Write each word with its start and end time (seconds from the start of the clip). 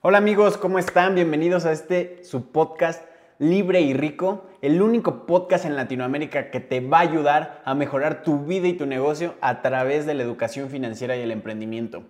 Hola 0.00 0.18
amigos, 0.18 0.56
¿cómo 0.56 0.78
están? 0.78 1.16
Bienvenidos 1.16 1.64
a 1.64 1.72
este 1.72 2.22
su 2.22 2.52
podcast 2.52 3.02
Libre 3.40 3.80
y 3.80 3.94
Rico, 3.94 4.44
el 4.62 4.80
único 4.80 5.26
podcast 5.26 5.64
en 5.64 5.74
Latinoamérica 5.74 6.52
que 6.52 6.60
te 6.60 6.78
va 6.78 6.98
a 6.98 7.00
ayudar 7.00 7.62
a 7.64 7.74
mejorar 7.74 8.22
tu 8.22 8.44
vida 8.44 8.68
y 8.68 8.74
tu 8.74 8.86
negocio 8.86 9.34
a 9.40 9.60
través 9.60 10.06
de 10.06 10.14
la 10.14 10.22
educación 10.22 10.68
financiera 10.68 11.16
y 11.16 11.22
el 11.22 11.32
emprendimiento. 11.32 12.04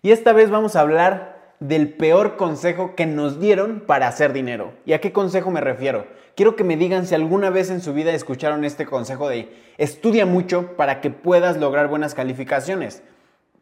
Y 0.00 0.12
esta 0.12 0.32
vez 0.32 0.48
vamos 0.48 0.76
a 0.76 0.80
hablar 0.80 1.52
del 1.60 1.90
peor 1.90 2.38
consejo 2.38 2.94
que 2.94 3.04
nos 3.04 3.38
dieron 3.38 3.80
para 3.86 4.08
hacer 4.08 4.32
dinero. 4.32 4.72
¿Y 4.86 4.94
a 4.94 5.02
qué 5.02 5.12
consejo 5.12 5.50
me 5.50 5.60
refiero? 5.60 6.06
Quiero 6.36 6.56
que 6.56 6.64
me 6.64 6.78
digan 6.78 7.06
si 7.06 7.14
alguna 7.14 7.50
vez 7.50 7.68
en 7.68 7.82
su 7.82 7.92
vida 7.92 8.14
escucharon 8.14 8.64
este 8.64 8.86
consejo 8.86 9.28
de 9.28 9.50
estudia 9.76 10.24
mucho 10.24 10.74
para 10.78 11.02
que 11.02 11.10
puedas 11.10 11.58
lograr 11.58 11.88
buenas 11.88 12.14
calificaciones 12.14 13.02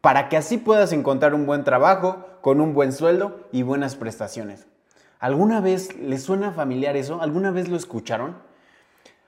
para 0.04 0.28
que 0.28 0.36
así 0.36 0.58
puedas 0.58 0.92
encontrar 0.92 1.32
un 1.32 1.46
buen 1.46 1.64
trabajo, 1.64 2.26
con 2.42 2.60
un 2.60 2.74
buen 2.74 2.92
sueldo 2.92 3.48
y 3.52 3.62
buenas 3.62 3.96
prestaciones. 3.96 4.66
¿Alguna 5.18 5.62
vez 5.62 5.96
les 5.96 6.22
suena 6.22 6.52
familiar 6.52 6.94
eso? 6.94 7.22
¿Alguna 7.22 7.50
vez 7.50 7.70
lo 7.70 7.76
escucharon? 7.78 8.36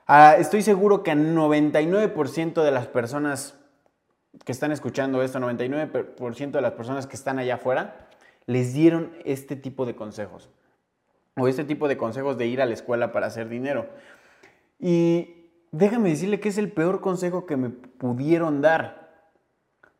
Ah, 0.06 0.36
estoy 0.38 0.60
seguro 0.60 1.02
que 1.02 1.12
a 1.12 1.14
99% 1.14 2.62
de 2.62 2.70
las 2.70 2.88
personas 2.88 3.54
que 4.44 4.52
están 4.52 4.70
escuchando 4.70 5.22
esto, 5.22 5.38
99% 5.38 6.50
de 6.50 6.60
las 6.60 6.72
personas 6.72 7.06
que 7.06 7.16
están 7.16 7.38
allá 7.38 7.54
afuera, 7.54 8.08
les 8.44 8.74
dieron 8.74 9.16
este 9.24 9.56
tipo 9.56 9.86
de 9.86 9.96
consejos. 9.96 10.50
O 11.38 11.48
este 11.48 11.64
tipo 11.64 11.88
de 11.88 11.96
consejos 11.96 12.36
de 12.36 12.48
ir 12.48 12.60
a 12.60 12.66
la 12.66 12.74
escuela 12.74 13.12
para 13.12 13.28
hacer 13.28 13.48
dinero. 13.48 13.86
Y 14.78 15.48
déjame 15.72 16.10
decirle 16.10 16.38
que 16.38 16.50
es 16.50 16.58
el 16.58 16.70
peor 16.70 17.00
consejo 17.00 17.46
que 17.46 17.56
me 17.56 17.70
pudieron 17.70 18.60
dar. 18.60 19.06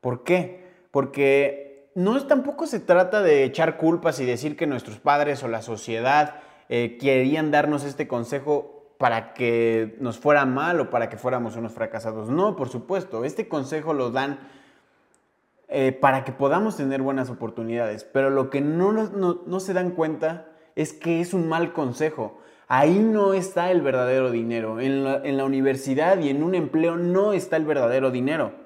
¿Por 0.02 0.22
qué? 0.22 0.65
Porque 0.96 1.90
no 1.94 2.16
es, 2.16 2.26
tampoco 2.26 2.66
se 2.66 2.80
trata 2.80 3.20
de 3.20 3.44
echar 3.44 3.76
culpas 3.76 4.18
y 4.18 4.24
decir 4.24 4.56
que 4.56 4.66
nuestros 4.66 4.98
padres 4.98 5.42
o 5.42 5.48
la 5.48 5.60
sociedad 5.60 6.36
eh, 6.70 6.96
querían 6.98 7.50
darnos 7.50 7.84
este 7.84 8.08
consejo 8.08 8.94
para 8.96 9.34
que 9.34 9.98
nos 10.00 10.16
fuera 10.16 10.46
mal 10.46 10.80
o 10.80 10.88
para 10.88 11.10
que 11.10 11.18
fuéramos 11.18 11.54
unos 11.54 11.72
fracasados. 11.74 12.30
No, 12.30 12.56
por 12.56 12.70
supuesto, 12.70 13.26
este 13.26 13.46
consejo 13.46 13.92
lo 13.92 14.10
dan 14.10 14.38
eh, 15.68 15.92
para 15.92 16.24
que 16.24 16.32
podamos 16.32 16.78
tener 16.78 17.02
buenas 17.02 17.28
oportunidades, 17.28 18.04
pero 18.04 18.30
lo 18.30 18.48
que 18.48 18.62
no, 18.62 18.94
no, 18.94 19.60
se 19.60 19.74
dan 19.74 19.90
cuenta 19.90 20.46
es 20.76 20.94
que 20.94 21.20
es 21.20 21.34
un 21.34 21.46
mal 21.46 21.74
consejo. 21.74 22.38
Ahí 22.68 23.00
no 23.00 23.34
está 23.34 23.70
el 23.70 23.82
verdadero 23.82 24.30
dinero. 24.30 24.80
En 24.80 25.04
la, 25.04 25.20
en 25.22 25.36
la 25.36 25.44
universidad 25.44 26.18
y 26.20 26.30
en 26.30 26.42
un 26.42 26.54
empleo 26.54 26.96
no 26.96 27.34
está 27.34 27.58
el 27.58 27.66
verdadero 27.66 28.10
dinero. 28.10 28.64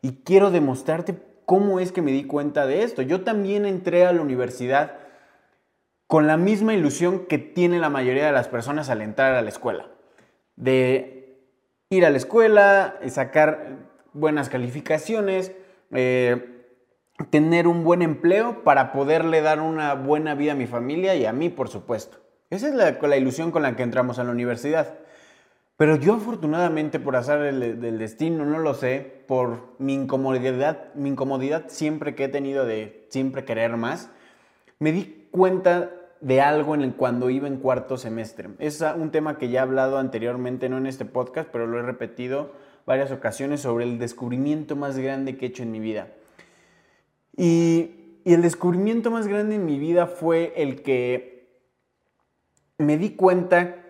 Y 0.00 0.22
quiero 0.24 0.50
demostrarte 0.50 1.25
¿Cómo 1.46 1.78
es 1.78 1.92
que 1.92 2.02
me 2.02 2.10
di 2.10 2.24
cuenta 2.24 2.66
de 2.66 2.82
esto? 2.82 3.02
Yo 3.02 3.22
también 3.22 3.66
entré 3.66 4.04
a 4.04 4.12
la 4.12 4.20
universidad 4.20 4.94
con 6.08 6.26
la 6.26 6.36
misma 6.36 6.74
ilusión 6.74 7.26
que 7.26 7.38
tiene 7.38 7.78
la 7.78 7.88
mayoría 7.88 8.26
de 8.26 8.32
las 8.32 8.48
personas 8.48 8.90
al 8.90 9.00
entrar 9.00 9.34
a 9.34 9.42
la 9.42 9.48
escuela. 9.48 9.86
De 10.56 11.38
ir 11.88 12.04
a 12.04 12.10
la 12.10 12.16
escuela, 12.16 12.98
sacar 13.08 13.78
buenas 14.12 14.48
calificaciones, 14.48 15.52
eh, 15.92 16.64
tener 17.30 17.68
un 17.68 17.84
buen 17.84 18.02
empleo 18.02 18.64
para 18.64 18.92
poderle 18.92 19.40
dar 19.40 19.60
una 19.60 19.94
buena 19.94 20.34
vida 20.34 20.52
a 20.52 20.56
mi 20.56 20.66
familia 20.66 21.14
y 21.14 21.26
a 21.26 21.32
mí, 21.32 21.48
por 21.48 21.68
supuesto. 21.68 22.18
Esa 22.50 22.68
es 22.68 22.74
la 22.74 23.16
ilusión 23.16 23.52
con 23.52 23.62
la 23.62 23.76
que 23.76 23.84
entramos 23.84 24.18
a 24.18 24.24
la 24.24 24.32
universidad. 24.32 24.98
Pero 25.76 25.96
yo 25.96 26.14
afortunadamente 26.14 26.98
por 26.98 27.16
hacer 27.16 27.54
del 27.54 27.98
destino, 27.98 28.46
no 28.46 28.58
lo 28.58 28.72
sé, 28.72 29.24
por 29.26 29.74
mi 29.78 29.92
incomodidad, 29.92 30.94
mi 30.94 31.10
incomodidad 31.10 31.64
siempre 31.68 32.14
que 32.14 32.24
he 32.24 32.28
tenido 32.28 32.64
de 32.64 33.06
siempre 33.10 33.44
querer 33.44 33.76
más, 33.76 34.10
me 34.78 34.92
di 34.92 35.28
cuenta 35.30 35.90
de 36.22 36.40
algo 36.40 36.74
en 36.74 36.80
el, 36.80 36.94
cuando 36.94 37.28
iba 37.28 37.46
en 37.46 37.58
cuarto 37.58 37.98
semestre. 37.98 38.48
Es 38.58 38.82
un 38.96 39.10
tema 39.10 39.36
que 39.36 39.50
ya 39.50 39.60
he 39.60 39.62
hablado 39.62 39.98
anteriormente, 39.98 40.70
no 40.70 40.78
en 40.78 40.86
este 40.86 41.04
podcast, 41.04 41.50
pero 41.52 41.66
lo 41.66 41.78
he 41.78 41.82
repetido 41.82 42.52
varias 42.86 43.10
ocasiones 43.10 43.60
sobre 43.60 43.84
el 43.84 43.98
descubrimiento 43.98 44.76
más 44.76 44.96
grande 44.96 45.36
que 45.36 45.46
he 45.46 45.48
hecho 45.50 45.62
en 45.62 45.72
mi 45.72 45.80
vida. 45.80 46.08
Y 47.36 47.90
el 48.24 48.40
descubrimiento 48.40 49.10
más 49.10 49.26
grande 49.26 49.56
en 49.56 49.66
mi 49.66 49.78
vida 49.78 50.06
fue 50.06 50.54
el 50.56 50.82
que 50.82 51.36
me 52.78 52.96
di 52.96 53.10
cuenta 53.10 53.82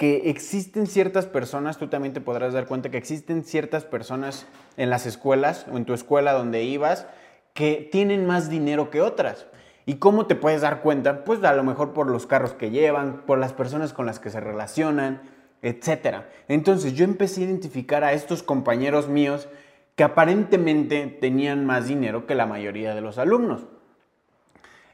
que 0.00 0.30
existen 0.30 0.86
ciertas 0.86 1.26
personas, 1.26 1.76
tú 1.76 1.88
también 1.88 2.14
te 2.14 2.22
podrás 2.22 2.54
dar 2.54 2.66
cuenta 2.66 2.88
que 2.88 2.96
existen 2.96 3.44
ciertas 3.44 3.84
personas 3.84 4.46
en 4.78 4.88
las 4.88 5.04
escuelas 5.04 5.66
o 5.70 5.76
en 5.76 5.84
tu 5.84 5.92
escuela 5.92 6.32
donde 6.32 6.62
ibas 6.62 7.06
que 7.52 7.86
tienen 7.92 8.24
más 8.24 8.48
dinero 8.48 8.88
que 8.88 9.02
otras. 9.02 9.44
¿Y 9.84 9.96
cómo 9.96 10.24
te 10.24 10.36
puedes 10.36 10.62
dar 10.62 10.80
cuenta? 10.80 11.22
Pues 11.22 11.44
a 11.44 11.52
lo 11.52 11.64
mejor 11.64 11.92
por 11.92 12.06
los 12.06 12.26
carros 12.26 12.54
que 12.54 12.70
llevan, 12.70 13.26
por 13.26 13.38
las 13.38 13.52
personas 13.52 13.92
con 13.92 14.06
las 14.06 14.18
que 14.18 14.30
se 14.30 14.40
relacionan, 14.40 15.20
etc. 15.60 16.22
Entonces 16.48 16.94
yo 16.94 17.04
empecé 17.04 17.42
a 17.42 17.44
identificar 17.44 18.02
a 18.02 18.14
estos 18.14 18.42
compañeros 18.42 19.06
míos 19.06 19.50
que 19.96 20.04
aparentemente 20.04 21.08
tenían 21.08 21.66
más 21.66 21.88
dinero 21.88 22.26
que 22.26 22.34
la 22.34 22.46
mayoría 22.46 22.94
de 22.94 23.02
los 23.02 23.18
alumnos. 23.18 23.66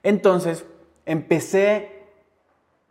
Entonces 0.03 0.67
empecé 1.05 1.96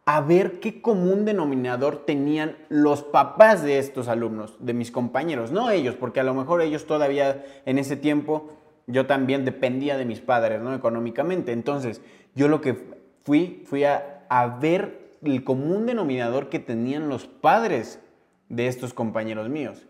a 0.05 0.21
ver 0.21 0.59
qué 0.59 0.81
común 0.81 1.25
denominador 1.25 2.05
tenían 2.05 2.57
los 2.69 3.01
papás 3.01 3.63
de 3.63 3.79
estos 3.79 4.07
alumnos, 4.07 4.55
de 4.59 4.73
mis 4.73 4.91
compañeros, 4.91 5.51
no 5.51 5.71
ellos, 5.71 5.95
porque 5.95 6.19
a 6.19 6.23
lo 6.23 6.35
mejor 6.35 6.61
ellos 6.61 6.85
todavía 6.85 7.43
en 7.65 7.79
ese 7.79 7.97
tiempo 7.97 8.49
yo 8.87 9.07
también 9.07 9.45
dependía 9.45 9.97
de 9.97 10.05
mis 10.05 10.19
padres, 10.19 10.61
¿no? 10.61 10.75
Económicamente. 10.75 11.51
Entonces, 11.51 12.01
yo 12.35 12.47
lo 12.47 12.61
que 12.61 12.77
fui, 13.23 13.63
fui 13.65 13.83
a, 13.83 14.11
ver 14.61 15.15
el 15.23 15.43
común 15.43 15.85
denominador 15.85 16.49
que 16.49 16.59
tenían 16.59 17.09
los 17.09 17.25
padres 17.25 17.99
de 18.49 18.67
estos 18.67 18.93
compañeros 18.93 19.49
míos. 19.49 19.87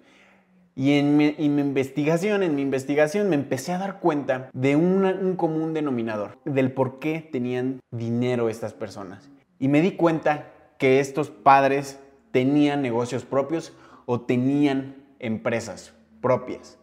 Y 0.75 0.93
en 0.93 1.17
mi, 1.17 1.35
investigación, 1.37 2.43
en 2.43 2.55
mi 2.55 2.61
investigación 2.61 3.29
me 3.29 3.35
empecé 3.35 3.73
a 3.73 3.79
dar 3.79 3.99
cuenta 3.99 4.49
de 4.53 4.75
un 4.75 5.35
común 5.35 5.73
denominador, 5.73 6.37
del 6.45 6.71
por 6.71 6.99
qué 6.99 7.27
tenían 7.31 7.79
dinero 7.91 8.49
estas 8.49 8.73
personas. 8.73 9.29
Y 9.59 9.67
me 9.67 9.81
di 9.81 9.91
cuenta 9.91 10.51
que 10.77 10.99
estos 10.99 11.29
padres 11.29 11.99
tenían 12.31 12.81
negocios 12.81 13.23
propios 13.23 13.73
o 14.05 14.21
tenían 14.21 14.95
empresas 15.19 15.93
propias. 16.21 16.77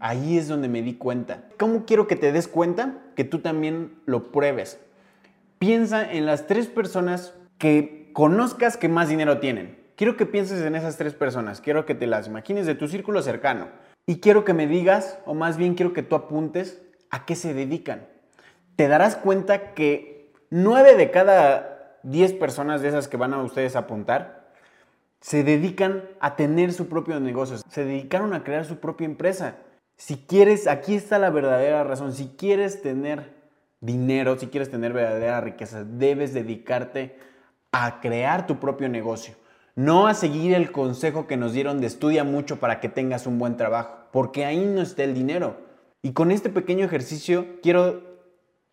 Ahí 0.00 0.38
es 0.38 0.48
donde 0.48 0.68
me 0.68 0.82
di 0.82 0.94
cuenta. 0.94 1.44
¿Cómo 1.58 1.84
quiero 1.84 2.06
que 2.06 2.16
te 2.16 2.32
des 2.32 2.48
cuenta? 2.48 3.02
Que 3.16 3.24
tú 3.24 3.40
también 3.40 4.00
lo 4.06 4.30
pruebes. 4.30 4.80
Piensa 5.58 6.10
en 6.10 6.24
las 6.24 6.46
tres 6.46 6.68
personas 6.68 7.34
que 7.58 8.10
conozcas 8.12 8.76
que 8.76 8.88
más 8.88 9.08
dinero 9.08 9.40
tienen. 9.40 9.76
Quiero 9.96 10.16
que 10.16 10.26
pienses 10.26 10.62
en 10.62 10.76
esas 10.76 10.96
tres 10.96 11.14
personas. 11.14 11.60
Quiero 11.60 11.84
que 11.84 11.96
te 11.96 12.06
las 12.06 12.28
imagines 12.28 12.66
de 12.66 12.76
tu 12.76 12.86
círculo 12.86 13.20
cercano. 13.22 13.68
Y 14.06 14.20
quiero 14.20 14.44
que 14.44 14.54
me 14.54 14.68
digas, 14.68 15.18
o 15.26 15.34
más 15.34 15.56
bien 15.56 15.74
quiero 15.74 15.92
que 15.92 16.04
tú 16.04 16.14
apuntes 16.14 16.80
a 17.10 17.26
qué 17.26 17.34
se 17.34 17.52
dedican. 17.52 18.06
Te 18.76 18.86
darás 18.86 19.16
cuenta 19.16 19.74
que 19.74 20.32
nueve 20.50 20.94
de 20.94 21.10
cada 21.10 21.77
10 22.02 22.34
personas 22.34 22.82
de 22.82 22.88
esas 22.88 23.08
que 23.08 23.16
van 23.16 23.34
a 23.34 23.42
ustedes 23.42 23.76
a 23.76 23.80
apuntar 23.80 24.48
se 25.20 25.42
dedican 25.42 26.04
a 26.20 26.36
tener 26.36 26.72
su 26.72 26.88
propio 26.88 27.18
negocio, 27.20 27.56
se 27.68 27.84
dedicaron 27.84 28.34
a 28.34 28.44
crear 28.44 28.64
su 28.64 28.76
propia 28.76 29.04
empresa. 29.04 29.56
Si 29.96 30.16
quieres, 30.16 30.66
aquí 30.68 30.94
está 30.94 31.18
la 31.18 31.30
verdadera 31.30 31.82
razón, 31.82 32.12
si 32.12 32.28
quieres 32.36 32.82
tener 32.82 33.34
dinero, 33.80 34.38
si 34.38 34.46
quieres 34.46 34.70
tener 34.70 34.92
verdadera 34.92 35.40
riqueza, 35.40 35.84
debes 35.84 36.34
dedicarte 36.34 37.18
a 37.72 38.00
crear 38.00 38.46
tu 38.46 38.60
propio 38.60 38.88
negocio, 38.88 39.34
no 39.74 40.06
a 40.06 40.14
seguir 40.14 40.54
el 40.54 40.70
consejo 40.72 41.26
que 41.26 41.36
nos 41.36 41.52
dieron 41.52 41.80
de 41.80 41.88
estudia 41.88 42.24
mucho 42.24 42.60
para 42.60 42.80
que 42.80 42.88
tengas 42.88 43.26
un 43.26 43.38
buen 43.38 43.56
trabajo, 43.56 44.06
porque 44.12 44.44
ahí 44.44 44.64
no 44.64 44.82
está 44.82 45.02
el 45.04 45.14
dinero. 45.14 45.56
Y 46.00 46.12
con 46.12 46.30
este 46.30 46.48
pequeño 46.48 46.86
ejercicio 46.86 47.60
quiero 47.60 48.07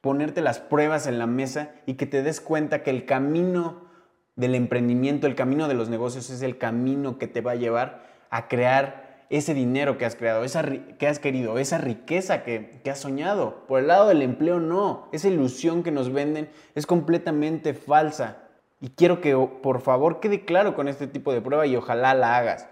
ponerte 0.05 0.41
las 0.41 0.59
pruebas 0.59 1.07
en 1.07 1.17
la 1.17 1.25
mesa 1.25 1.71
y 1.87 1.95
que 1.95 2.05
te 2.05 2.21
des 2.21 2.39
cuenta 2.39 2.83
que 2.83 2.91
el 2.91 3.05
camino 3.05 3.87
del 4.35 4.53
emprendimiento, 4.53 5.25
el 5.25 5.33
camino 5.33 5.67
de 5.67 5.73
los 5.73 5.89
negocios 5.89 6.29
es 6.29 6.43
el 6.43 6.59
camino 6.59 7.17
que 7.17 7.25
te 7.25 7.41
va 7.41 7.53
a 7.53 7.55
llevar 7.55 8.03
a 8.29 8.47
crear 8.47 9.25
ese 9.31 9.55
dinero 9.55 9.97
que 9.97 10.05
has 10.05 10.15
creado, 10.15 10.43
esa 10.43 10.63
que 10.99 11.07
has 11.07 11.17
querido, 11.17 11.57
esa 11.57 11.79
riqueza 11.79 12.43
que, 12.43 12.81
que 12.83 12.91
has 12.91 12.99
soñado. 12.99 13.65
Por 13.67 13.79
el 13.79 13.87
lado 13.87 14.07
del 14.07 14.21
empleo 14.21 14.59
no, 14.59 15.09
esa 15.11 15.27
ilusión 15.27 15.81
que 15.81 15.89
nos 15.89 16.13
venden 16.13 16.49
es 16.75 16.85
completamente 16.85 17.73
falsa. 17.73 18.43
Y 18.79 18.89
quiero 18.89 19.21
que 19.21 19.35
por 19.35 19.81
favor 19.81 20.19
quede 20.19 20.45
claro 20.45 20.75
con 20.75 20.87
este 20.87 21.07
tipo 21.07 21.33
de 21.33 21.41
prueba 21.41 21.65
y 21.65 21.75
ojalá 21.77 22.13
la 22.13 22.37
hagas. 22.37 22.69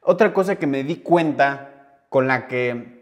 Otra 0.00 0.32
cosa 0.32 0.56
que 0.56 0.66
me 0.66 0.82
di 0.82 0.96
cuenta 0.96 2.06
con 2.08 2.26
la 2.26 2.48
que 2.48 2.99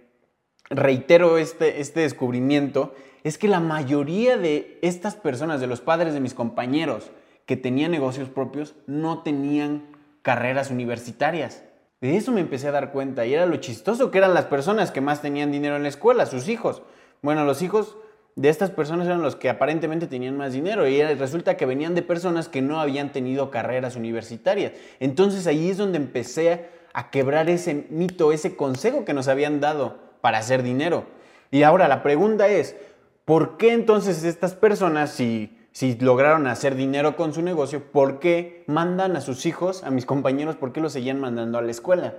reitero 0.71 1.39
este, 1.39 1.81
este 1.81 2.01
descubrimiento 2.01 2.95
es 3.25 3.39
que 3.39 3.49
la 3.49 3.61
mayoría 3.61 4.37
de 4.37 4.79
estas 4.83 5.17
personas, 5.17 5.61
de 5.61 5.67
los 5.67 5.81
padres 5.81 6.15
de 6.15 6.21
mis 6.21 6.35
compañeros 6.35 7.11
que 7.47 7.57
tenían 7.57 7.91
negocios 7.91 8.29
propios, 8.29 8.75
no 8.87 9.23
tenían 9.23 9.85
carreras 10.23 10.71
universitarias. 10.71 11.65
De 12.01 12.17
eso 12.17 12.31
me 12.31 12.41
empecé 12.41 12.69
a 12.69 12.73
dar 12.73 12.93
cuenta 12.93 13.27
y 13.27 13.35
era 13.35 13.47
lo 13.47 13.57
chistoso 13.57 14.11
que 14.11 14.19
eran 14.19 14.35
las 14.35 14.45
personas 14.45 14.91
que 14.91 15.01
más 15.01 15.21
tenían 15.21 15.51
dinero 15.51 15.77
en 15.77 15.83
la 15.83 15.89
escuela, 15.89 16.27
sus 16.27 16.49
hijos. 16.49 16.83
Bueno, 17.23 17.45
los 17.45 17.63
hijos 17.63 17.97
de 18.37 18.51
estas 18.51 18.71
personas 18.71 19.07
eran 19.07 19.23
los 19.23 19.35
que 19.35 19.49
aparentemente 19.49 20.07
tenían 20.07 20.37
más 20.37 20.53
dinero 20.53 20.87
y 20.87 21.03
resulta 21.03 21.57
que 21.57 21.67
venían 21.67 21.97
de 21.97 22.03
personas 22.03 22.49
que 22.49 22.63
no 22.63 22.81
habían 22.81 23.11
tenido 23.11 23.51
carreras 23.51 23.97
universitarias. 23.97 24.73
Entonces 25.01 25.49
ahí 25.49 25.71
es 25.71 25.77
donde 25.77 25.99
empecé 25.99 26.67
a 26.93 27.11
quebrar 27.11 27.51
ese 27.51 27.87
mito, 27.91 28.31
ese 28.31 28.55
consejo 28.55 29.05
que 29.05 29.13
nos 29.13 29.27
habían 29.27 29.59
dado 29.61 30.08
para 30.21 30.39
hacer 30.39 30.63
dinero. 30.63 31.07
Y 31.51 31.63
ahora 31.63 31.89
la 31.89 32.03
pregunta 32.03 32.49
es, 32.49 32.77
¿por 33.25 33.57
qué 33.57 33.73
entonces 33.73 34.25
estas 34.25 34.55
personas, 34.55 35.11
si, 35.11 35.57
si 35.73 35.97
lograron 35.97 36.47
hacer 36.47 36.75
dinero 36.75 37.17
con 37.17 37.33
su 37.33 37.43
negocio, 37.43 37.83
por 37.93 38.19
qué 38.19 38.65
mandan 38.67 39.17
a 39.17 39.21
sus 39.21 39.47
hijos, 39.47 39.85
a 39.85 39.91
mis 39.91 40.07
compañeros, 40.07 40.57
por 40.57 40.73
qué 40.73 40.81
los 40.81 40.93
seguían 40.93 41.21
mandando 41.21 41.59
a 41.59 41.63
la 41.63 41.71
escuela? 41.71 42.15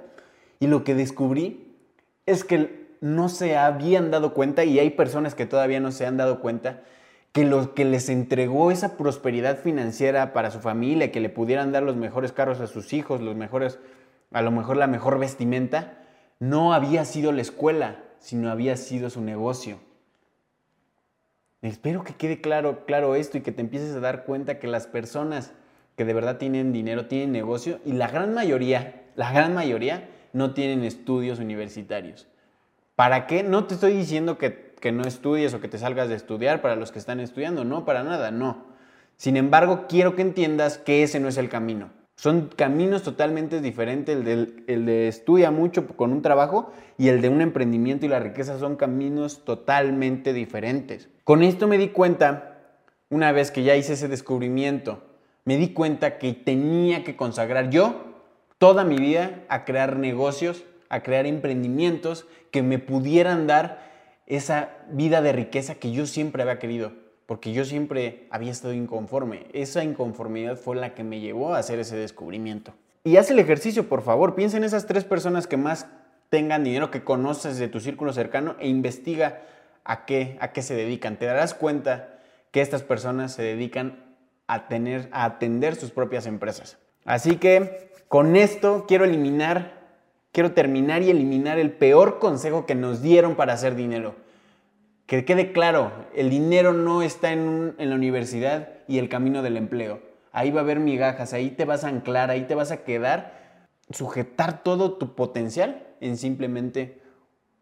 Y 0.60 0.68
lo 0.68 0.84
que 0.84 0.96
descubrí 0.96 1.76
es 2.26 2.44
que 2.44 2.90
no 3.02 3.30
se 3.30 3.58
habían 3.58 4.12
dado 4.12 4.34
cuenta, 4.34 4.64
y 4.66 4.80
hay 4.80 4.90
personas 4.90 5.36
que 5.36 5.46
todavía 5.46 5.80
no 5.80 5.92
se 5.92 6.06
han 6.06 6.18
dado 6.18 6.42
cuenta, 6.42 6.82
que 7.32 7.46
lo 7.46 7.74
que 7.76 7.86
les 7.86 8.10
entregó 8.10 8.72
esa 8.72 8.98
prosperidad 8.98 9.60
financiera 9.60 10.34
para 10.34 10.52
su 10.52 10.60
familia, 10.60 11.12
que 11.12 11.20
le 11.20 11.30
pudieran 11.30 11.72
dar 11.72 11.84
los 11.84 11.96
mejores 11.96 12.32
carros 12.32 12.60
a 12.60 12.68
sus 12.68 12.92
hijos, 12.94 13.22
los 13.22 13.36
mejores, 13.36 13.80
a 14.32 14.42
lo 14.42 14.52
mejor 14.52 14.78
la 14.78 14.88
mejor 14.88 15.20
vestimenta, 15.20 16.00
no 16.40 16.74
había 16.74 17.06
sido 17.06 17.32
la 17.32 17.42
escuela, 17.42 18.04
sino 18.20 18.50
había 18.50 18.78
sido 18.78 19.10
su 19.10 19.22
negocio. 19.22 19.80
Espero 21.62 22.04
que 22.04 22.16
quede 22.16 22.40
claro, 22.40 22.86
claro 22.86 23.16
esto 23.16 23.38
y 23.38 23.42
que 23.42 23.52
te 23.52 23.62
empieces 23.62 23.96
a 23.96 24.00
dar 24.00 24.24
cuenta 24.24 24.60
que 24.60 24.68
las 24.68 24.88
personas 24.88 25.52
que 25.98 26.06
de 26.06 26.14
verdad 26.14 26.38
tienen 26.38 26.72
dinero, 26.72 27.08
tienen 27.08 27.34
negocio, 27.34 27.82
y 27.84 27.92
la 27.92 28.08
gran 28.08 28.34
mayoría, 28.34 29.04
la 29.16 29.34
gran 29.34 29.54
mayoría, 29.54 30.08
no 30.32 30.54
tienen 30.54 30.86
estudios 30.86 31.40
universitarios. 31.40 32.28
¿Para 32.96 33.28
qué? 33.28 33.44
No 33.44 33.66
te 33.66 33.74
estoy 33.74 33.92
diciendo 33.92 34.38
que, 34.38 34.70
no 34.94 35.04
estudies 35.04 35.54
o 35.54 35.60
que 35.60 35.68
te 35.68 35.78
salgas 35.78 36.08
de 36.08 36.16
estudiar 36.16 36.62
para 36.62 36.78
los 36.78 36.94
que 36.94 37.00
están 37.00 37.20
estudiando, 37.20 37.66
no, 37.66 37.84
para 37.84 38.04
nada, 38.04 38.32
no. 38.32 38.64
Sin 39.18 39.36
embargo, 39.36 39.88
quiero 39.90 40.16
que 40.16 40.22
entiendas 40.22 40.78
que 40.78 41.04
ese 41.04 41.20
no 41.20 41.28
es 41.28 41.38
el 41.38 41.50
camino. 41.50 41.90
Son 42.20 42.50
caminos 42.54 43.04
totalmente 43.04 43.62
diferentes. 43.62 44.14
El 44.14 44.64
el 44.68 44.86
de, 44.86 45.08
estudia 45.08 45.52
mucho 45.52 45.88
con 45.88 46.12
un 46.12 46.22
trabajo 46.22 46.74
y 46.98 47.08
el 47.08 47.22
de 47.22 47.30
un 47.30 47.40
emprendimiento 47.40 48.06
y 48.06 48.10
la 48.10 48.20
riqueza 48.20 48.60
son 48.60 48.76
caminos 48.76 49.46
totalmente 49.46 50.34
diferentes. 50.34 51.08
Con 51.24 51.44
esto 51.44 51.66
me 51.66 51.78
di 51.78 51.88
cuenta, 51.88 52.58
una 53.10 53.32
vez 53.32 53.52
que 53.52 53.64
ya 53.64 53.78
hice 53.78 53.94
ese 53.94 54.10
descubrimiento, 54.10 55.02
me 55.46 55.56
di 55.56 55.70
cuenta 55.70 56.18
que 56.18 56.34
tenía 56.34 57.06
que 57.06 57.16
consagrar 57.16 57.70
yo 57.70 57.96
toda 58.58 58.84
mi 58.84 58.98
vida 58.98 59.46
a 59.48 59.64
crear 59.64 59.96
negocios 59.96 60.66
a 60.90 61.04
crear 61.04 61.26
emprendimientos 61.26 62.26
que 62.52 62.64
me 62.64 62.80
pudieran 62.80 63.48
dar 63.48 63.88
esa 64.28 64.72
vida 64.92 65.22
de 65.22 65.32
riqueza 65.32 65.76
que 65.76 65.92
yo 65.92 66.06
siempre 66.06 66.44
había 66.44 66.60
querido, 66.60 66.92
porque 67.30 67.54
yo 67.54 67.64
siempre 67.64 68.26
había 68.32 68.50
estado 68.50 68.74
inconforme. 68.74 69.46
Esa 69.54 69.84
inconformidad 69.84 70.58
fue 70.58 70.76
la 70.76 70.96
que 70.96 71.04
me 71.04 71.20
llevó 71.20 71.54
a 71.54 71.60
hacer 71.60 71.78
ese 71.78 71.96
descubrimiento. 71.96 72.74
Y 73.04 73.18
haz 73.18 73.30
el 73.30 73.38
ejercicio, 73.38 73.88
por 73.88 74.02
favor. 74.02 74.34
Piensa 74.34 74.58
en 74.58 74.64
esas 74.64 74.88
tres 74.88 75.04
personas 75.04 75.46
que 75.46 75.56
más 75.56 75.86
tengan 76.30 76.64
dinero, 76.64 76.90
que 76.90 77.04
conoces 77.04 77.60
de 77.60 77.68
tu 77.68 77.82
círculo 77.82 78.14
cercano 78.14 78.56
e 78.58 78.68
investiga 78.68 79.44
a 79.84 80.06
qué, 80.06 80.40
a 80.42 80.54
qué 80.54 80.64
se 80.64 80.74
dedican. 80.74 81.20
Te 81.20 81.28
darás 81.28 81.54
cuenta 81.54 82.18
que 82.50 82.62
estas 82.62 82.82
personas 82.82 83.32
se 83.32 83.44
dedican 83.44 84.04
a, 84.48 84.68
tener, 84.68 85.08
a 85.12 85.26
atender 85.26 85.76
sus 85.76 85.92
propias 85.92 86.26
empresas. 86.26 86.80
Así 87.06 87.36
que 87.36 87.92
con 88.08 88.38
esto 88.38 88.86
quiero 88.88 89.06
eliminar 89.06 89.78
quiero 90.32 90.54
terminar 90.54 91.02
y 91.02 91.10
eliminar 91.10 91.60
el 91.60 91.72
peor 91.72 92.20
consejo 92.20 92.66
que 92.66 92.76
nos 92.76 93.02
dieron 93.02 93.36
para 93.36 93.54
hacer 93.54 93.76
dinero. 93.76 94.16
Que 95.10 95.26
quede 95.26 95.52
claro, 95.52 95.92
el 96.14 96.30
dinero 96.30 96.72
no 96.72 97.02
está 97.02 97.32
en, 97.32 97.74
la 97.80 97.96
universidad 97.96 98.70
y 98.88 99.00
el 99.00 99.10
camino 99.10 99.42
del 99.42 99.58
empleo. 99.58 100.04
Ahí 100.32 100.52
va 100.52 100.60
a 100.60 100.64
haber 100.64 100.80
migajas, 100.80 101.34
ahí 101.34 101.50
te 101.50 101.66
vas 101.66 101.84
a 101.84 101.88
anclar, 101.88 102.30
ahí 102.30 102.44
te 102.44 102.54
vas 102.54 102.70
a 102.70 102.84
quedar, 102.84 103.66
sujetar 103.90 104.62
todo 104.62 105.00
tu 105.00 105.16
potencial 105.16 105.88
en 106.00 106.16
simplemente 106.16 107.02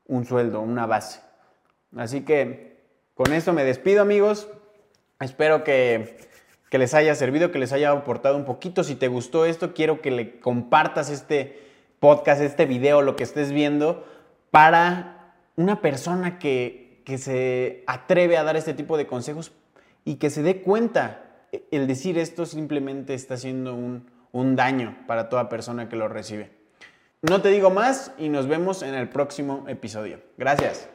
un 0.08 0.26
sueldo, 0.26 0.60
una 0.60 0.88
base. 0.88 1.22
Así 1.96 2.26
que 2.26 2.82
con 3.14 3.32
esto 3.32 3.54
me 3.54 3.64
despido 3.64 4.02
amigos. 4.02 4.50
Espero 5.22 5.64
que, 5.64 6.18
que 6.70 6.78
les 6.78 6.94
haya 6.94 7.16
servido, 7.16 7.50
que 7.50 7.60
les 7.60 7.72
haya 7.72 7.92
aportado 7.92 8.36
un 8.36 8.44
poquito. 8.44 8.84
Si 8.84 8.96
te 8.96 9.08
gustó 9.08 9.46
esto, 9.46 9.74
quiero 9.74 10.02
que 10.02 10.12
le 10.12 10.42
compartas 10.42 11.10
este, 11.10 11.62
podcast, 12.02 12.42
este 12.42 12.66
video, 12.66 13.02
lo 13.02 13.16
que 13.16 13.24
estés 13.24 13.54
viendo, 13.54 14.06
para 14.52 15.34
una 15.56 15.80
persona 15.80 16.40
que, 17.08 17.18
se 17.18 17.86
atreve 17.88 18.36
a 18.36 18.44
dar 18.44 18.58
este 18.58 18.74
tipo 18.74 18.98
de 18.98 19.08
consejos 19.08 19.54
y 20.04 20.16
que 20.16 20.30
se 20.30 20.44
dé 20.44 20.62
cuenta. 20.62 21.24
El 21.72 21.88
decir 21.88 22.18
esto 22.18 22.46
simplemente 22.46 23.14
está 23.14 23.36
haciendo 23.36 23.74
un, 23.74 24.12
un 24.34 24.58
daño 24.58 24.98
para 25.08 25.30
toda 25.30 25.48
persona 25.48 25.88
que 25.88 25.96
lo 25.96 26.10
recibe. 26.10 26.52
No 27.22 27.42
te 27.42 27.48
digo 27.48 27.70
más 27.70 28.12
y 28.18 28.28
nos 28.28 28.48
vemos 28.48 28.84
en 28.84 28.94
el 28.94 29.08
próximo 29.08 29.64
episodio. 29.70 30.20
Gracias. 30.38 30.90